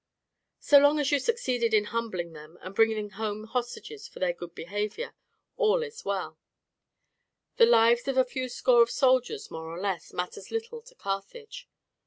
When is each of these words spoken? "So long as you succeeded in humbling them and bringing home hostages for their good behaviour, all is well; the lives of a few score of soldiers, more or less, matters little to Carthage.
"So 0.59 0.79
long 0.79 0.99
as 0.99 1.11
you 1.11 1.19
succeeded 1.19 1.75
in 1.75 1.83
humbling 1.93 2.33
them 2.33 2.57
and 2.63 2.73
bringing 2.73 3.11
home 3.11 3.43
hostages 3.43 4.07
for 4.07 4.17
their 4.17 4.33
good 4.33 4.55
behaviour, 4.55 5.13
all 5.57 5.83
is 5.83 6.03
well; 6.03 6.39
the 7.57 7.67
lives 7.67 8.07
of 8.07 8.17
a 8.17 8.25
few 8.25 8.49
score 8.49 8.81
of 8.81 8.89
soldiers, 8.89 9.51
more 9.51 9.67
or 9.69 9.79
less, 9.79 10.11
matters 10.11 10.49
little 10.49 10.81
to 10.81 10.95
Carthage. 10.95 11.69